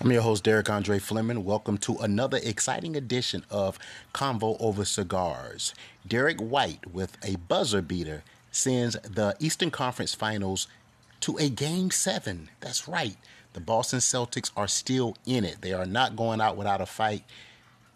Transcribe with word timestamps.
I'm 0.00 0.12
your 0.12 0.22
host, 0.22 0.44
Derek 0.44 0.70
Andre 0.70 1.00
Fleming. 1.00 1.44
Welcome 1.44 1.76
to 1.78 1.96
another 1.96 2.38
exciting 2.44 2.94
edition 2.94 3.44
of 3.50 3.80
Convo 4.14 4.56
Over 4.60 4.84
Cigars. 4.84 5.74
Derek 6.06 6.38
White, 6.38 6.92
with 6.92 7.18
a 7.24 7.34
buzzer 7.34 7.82
beater, 7.82 8.22
sends 8.52 8.94
the 9.02 9.34
Eastern 9.40 9.72
Conference 9.72 10.14
Finals 10.14 10.68
to 11.18 11.36
a 11.38 11.48
game 11.48 11.90
seven. 11.90 12.48
That's 12.60 12.86
right. 12.86 13.16
The 13.54 13.60
Boston 13.60 13.98
Celtics 13.98 14.52
are 14.56 14.68
still 14.68 15.16
in 15.26 15.44
it. 15.44 15.62
They 15.62 15.72
are 15.72 15.84
not 15.84 16.14
going 16.14 16.40
out 16.40 16.56
without 16.56 16.80
a 16.80 16.86
fight. 16.86 17.24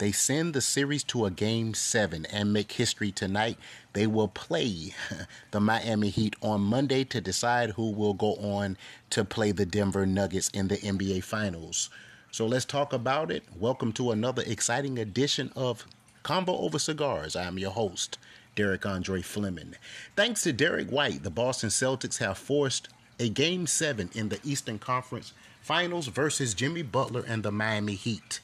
They 0.03 0.11
send 0.11 0.53
the 0.53 0.61
series 0.61 1.05
to 1.05 1.27
a 1.27 1.31
game 1.31 1.75
seven 1.75 2.27
and 2.27 2.53
make 2.53 2.73
history 2.73 3.13
tonight. 3.13 3.57
They 3.93 4.09
will 4.09 4.27
play 4.27 4.97
the 5.53 5.61
Miami 5.61 6.09
Heat 6.11 6.35
on 6.43 6.61
Monday 6.61 7.05
to 7.05 7.21
decide 7.21 7.71
who 7.71 7.93
will 7.93 8.13
go 8.13 8.35
on 8.35 8.77
to 9.11 9.25
play 9.25 9.53
the 9.53 9.65
Denver 9.65 10.05
Nuggets 10.05 10.49
in 10.49 10.67
the 10.67 10.79
NBA 10.79 11.23
Finals. 11.23 11.89
So 12.33 12.49
let's 12.49 12.65
talk 12.65 12.93
about 12.93 13.31
it. 13.31 13.45
Welcome 13.57 13.93
to 13.93 14.11
another 14.11 14.43
exciting 14.45 14.99
edition 14.99 15.53
of 15.55 15.87
Convo 16.25 16.61
Over 16.61 16.81
Cigars. 16.81 17.37
I'm 17.37 17.57
your 17.57 17.71
host, 17.71 18.19
Derek 18.57 18.85
Andre 18.85 19.23
Fleming. 19.23 19.77
Thanks 20.17 20.43
to 20.43 20.53
Derek 20.53 20.91
White, 20.91 21.23
the 21.23 21.31
Boston 21.31 21.71
Celtics 21.71 22.19
have 22.19 22.39
forced 22.39 22.89
a 23.21 23.29
game 23.29 23.69
seven 23.69 24.11
in 24.17 24.31
the 24.31 24.41
Eastern 24.43 24.81
Conference 24.81 25.33
Finals 25.61 26.09
versus 26.09 26.55
Jimmy 26.55 26.83
Butler 26.83 27.23
and 27.25 27.45
the 27.45 27.53
Miami 27.53 27.95
Heat. 27.95 28.41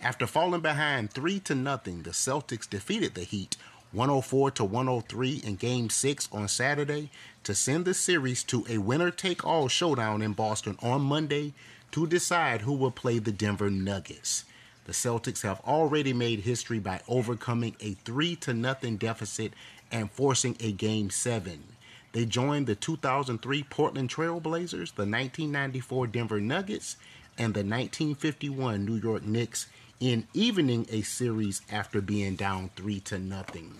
After 0.00 0.28
falling 0.28 0.60
behind 0.60 1.12
3 1.12 1.40
to 1.40 1.56
nothing, 1.56 2.02
the 2.02 2.10
Celtics 2.10 2.70
defeated 2.70 3.14
the 3.14 3.24
Heat 3.24 3.56
104 3.90 4.52
to 4.52 4.64
103 4.64 5.42
in 5.44 5.56
game 5.56 5.90
6 5.90 6.28
on 6.30 6.46
Saturday 6.46 7.10
to 7.42 7.54
send 7.54 7.84
the 7.84 7.94
series 7.94 8.44
to 8.44 8.64
a 8.68 8.78
winner-take-all 8.78 9.66
showdown 9.66 10.22
in 10.22 10.34
Boston 10.34 10.78
on 10.80 11.00
Monday 11.00 11.52
to 11.90 12.06
decide 12.06 12.60
who 12.60 12.74
will 12.74 12.92
play 12.92 13.18
the 13.18 13.32
Denver 13.32 13.70
Nuggets. 13.70 14.44
The 14.84 14.92
Celtics 14.92 15.42
have 15.42 15.60
already 15.66 16.12
made 16.12 16.40
history 16.40 16.78
by 16.78 17.00
overcoming 17.08 17.74
a 17.80 17.94
3 17.94 18.36
to 18.36 18.54
nothing 18.54 18.98
deficit 18.98 19.52
and 19.90 20.12
forcing 20.12 20.56
a 20.60 20.70
game 20.70 21.10
7. 21.10 21.64
They 22.12 22.24
joined 22.24 22.68
the 22.68 22.76
2003 22.76 23.64
Portland 23.64 24.10
Trail 24.10 24.38
Blazers, 24.38 24.92
the 24.92 25.02
1994 25.02 26.06
Denver 26.06 26.40
Nuggets, 26.40 26.96
and 27.36 27.54
the 27.54 27.60
1951 27.60 28.84
New 28.84 28.96
York 28.96 29.24
Knicks 29.24 29.66
in 30.00 30.28
evening 30.32 30.86
a 30.90 31.02
series 31.02 31.60
after 31.72 32.00
being 32.00 32.36
down 32.36 32.70
3 32.76 33.00
to 33.00 33.18
nothing. 33.18 33.74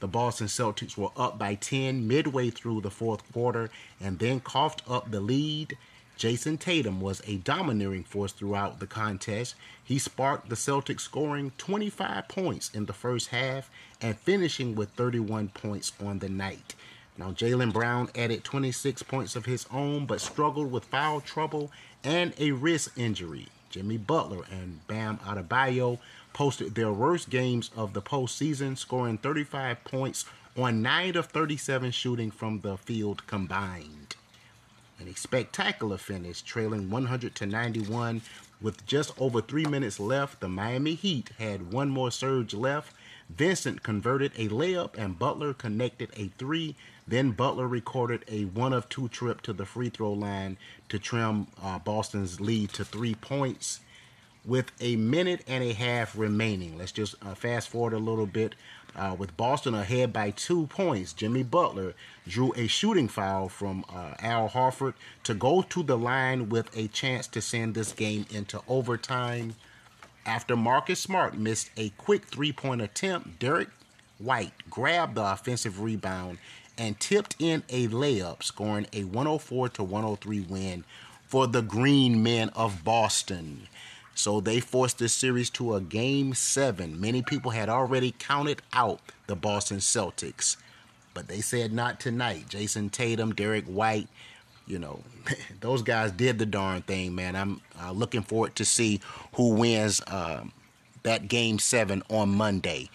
The 0.00 0.08
Boston 0.08 0.48
Celtics 0.48 0.96
were 0.96 1.12
up 1.16 1.38
by 1.38 1.54
10 1.54 2.06
midway 2.06 2.50
through 2.50 2.82
the 2.82 2.90
fourth 2.90 3.30
quarter 3.32 3.70
and 4.00 4.18
then 4.18 4.40
coughed 4.40 4.82
up 4.88 5.10
the 5.10 5.20
lead. 5.20 5.78
Jayson 6.18 6.58
Tatum 6.58 7.00
was 7.00 7.22
a 7.26 7.38
domineering 7.38 8.04
force 8.04 8.32
throughout 8.32 8.80
the 8.80 8.86
contest. 8.86 9.54
He 9.82 9.98
sparked 9.98 10.50
the 10.50 10.56
Celtics 10.56 11.00
scoring 11.00 11.52
25 11.56 12.28
points 12.28 12.70
in 12.74 12.86
the 12.86 12.92
first 12.92 13.28
half 13.28 13.70
and 14.00 14.18
finishing 14.18 14.74
with 14.74 14.90
31 14.90 15.48
points 15.48 15.92
on 16.04 16.18
the 16.18 16.28
night. 16.28 16.74
Now, 17.16 17.30
Jaylen 17.32 17.72
Brown 17.72 18.10
added 18.14 18.44
26 18.44 19.02
points 19.04 19.36
of 19.36 19.46
his 19.46 19.66
own 19.72 20.04
but 20.04 20.20
struggled 20.20 20.70
with 20.70 20.84
foul 20.84 21.20
trouble 21.20 21.70
and 22.04 22.34
a 22.38 22.52
wrist 22.52 22.90
injury. 22.96 23.48
Jimmy 23.72 23.96
Butler 23.96 24.44
and 24.50 24.86
Bam 24.86 25.18
Adebayo 25.18 25.98
posted 26.34 26.74
their 26.74 26.92
worst 26.92 27.30
games 27.30 27.70
of 27.74 27.94
the 27.94 28.02
postseason, 28.02 28.76
scoring 28.76 29.16
35 29.18 29.82
points 29.82 30.26
on 30.56 30.82
9 30.82 31.16
of 31.16 31.26
37 31.26 31.90
shooting 31.90 32.30
from 32.30 32.60
the 32.60 32.76
field 32.76 33.26
combined. 33.26 34.14
In 35.00 35.08
a 35.08 35.16
spectacular 35.16 35.96
finish, 35.96 36.42
trailing 36.42 36.90
100 36.90 37.34
to 37.34 37.46
91 37.46 38.20
with 38.60 38.86
just 38.86 39.18
over 39.18 39.40
3 39.40 39.64
minutes 39.64 39.98
left, 39.98 40.40
the 40.40 40.48
Miami 40.48 40.94
Heat 40.94 41.30
had 41.38 41.72
one 41.72 41.88
more 41.88 42.10
surge 42.10 42.52
left. 42.52 42.92
Vincent 43.36 43.82
converted 43.82 44.32
a 44.36 44.48
layup 44.48 44.96
and 44.96 45.18
Butler 45.18 45.54
connected 45.54 46.10
a 46.16 46.28
3 46.38 46.76
then 47.06 47.32
Butler 47.32 47.66
recorded 47.66 48.24
a 48.28 48.44
one 48.44 48.72
of 48.72 48.88
two 48.88 49.08
trip 49.08 49.42
to 49.42 49.52
the 49.52 49.66
free 49.66 49.88
throw 49.88 50.12
line 50.12 50.56
to 50.88 50.98
trim 50.98 51.48
uh, 51.60 51.78
Boston's 51.78 52.40
lead 52.40 52.70
to 52.74 52.84
three 52.84 53.14
points 53.14 53.80
with 54.44 54.72
a 54.80 54.96
minute 54.96 55.42
and 55.46 55.62
a 55.62 55.72
half 55.72 56.16
remaining. 56.16 56.78
Let's 56.78 56.92
just 56.92 57.14
uh, 57.24 57.34
fast 57.34 57.68
forward 57.68 57.92
a 57.92 57.98
little 57.98 58.26
bit. 58.26 58.54
Uh, 58.94 59.16
with 59.18 59.34
Boston 59.38 59.74
ahead 59.74 60.12
by 60.12 60.30
two 60.30 60.66
points, 60.66 61.14
Jimmy 61.14 61.42
Butler 61.42 61.94
drew 62.28 62.52
a 62.56 62.66
shooting 62.66 63.08
foul 63.08 63.48
from 63.48 63.86
uh, 63.88 64.14
Al 64.20 64.50
Horford 64.50 64.94
to 65.24 65.32
go 65.32 65.62
to 65.62 65.82
the 65.82 65.96
line 65.96 66.50
with 66.50 66.76
a 66.76 66.88
chance 66.88 67.26
to 67.28 67.40
send 67.40 67.74
this 67.74 67.92
game 67.92 68.26
into 68.30 68.60
overtime. 68.68 69.54
After 70.24 70.56
Marcus 70.56 71.00
Smart 71.00 71.36
missed 71.36 71.70
a 71.76 71.90
quick 71.90 72.26
three 72.26 72.52
point 72.52 72.80
attempt, 72.80 73.38
Derek 73.38 73.68
White 74.18 74.52
grabbed 74.70 75.16
the 75.16 75.32
offensive 75.32 75.80
rebound 75.80 76.38
and 76.78 76.98
tipped 77.00 77.36
in 77.38 77.64
a 77.68 77.88
layup, 77.88 78.42
scoring 78.42 78.86
a 78.92 79.04
104 79.04 79.68
to 79.70 79.82
103 79.82 80.40
win 80.40 80.84
for 81.26 81.46
the 81.46 81.62
Green 81.62 82.22
Men 82.22 82.50
of 82.50 82.84
Boston. 82.84 83.68
So 84.14 84.40
they 84.40 84.60
forced 84.60 84.98
this 84.98 85.12
series 85.12 85.50
to 85.50 85.74
a 85.74 85.80
game 85.80 86.34
seven. 86.34 87.00
Many 87.00 87.22
people 87.22 87.50
had 87.50 87.68
already 87.68 88.14
counted 88.18 88.62
out 88.72 89.00
the 89.26 89.34
Boston 89.34 89.78
Celtics, 89.78 90.56
but 91.14 91.28
they 91.28 91.40
said 91.40 91.72
not 91.72 91.98
tonight. 91.98 92.48
Jayson 92.48 92.90
Tatum, 92.90 93.34
Derek 93.34 93.64
White, 93.64 94.08
you 94.72 94.78
know, 94.78 95.00
those 95.60 95.82
guys 95.82 96.10
did 96.10 96.38
the 96.38 96.46
darn 96.46 96.82
thing, 96.82 97.14
man. 97.14 97.36
I'm 97.36 97.60
uh, 97.80 97.92
looking 97.92 98.22
forward 98.22 98.56
to 98.56 98.64
see 98.64 99.00
who 99.34 99.54
wins 99.54 100.00
uh, 100.06 100.44
that 101.02 101.28
game 101.28 101.58
seven 101.58 102.02
on 102.08 102.30
Monday. 102.30 102.88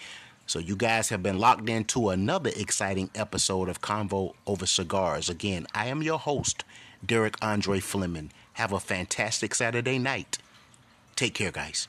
So 0.48 0.60
you 0.60 0.76
guys 0.76 1.10
have 1.10 1.22
been 1.22 1.38
locked 1.38 1.70
into 1.70 2.10
another 2.10 2.50
exciting 2.56 3.10
episode 3.14 3.70
of 3.70 3.82
Convo 3.82 4.34
Over 4.48 4.66
Cigars. 4.66 5.30
Again, 5.30 5.68
I 5.76 5.88
am 5.88 6.02
your 6.02 6.18
host, 6.18 6.64
Derek 7.06 7.36
Andre 7.42 7.80
Fleming. 7.80 8.32
Have 8.54 8.72
a 8.72 8.80
fantastic 8.80 9.54
Saturday 9.54 10.00
night. 10.00 10.40
Take 11.16 11.36
care, 11.36 11.52
guys. 11.52 11.88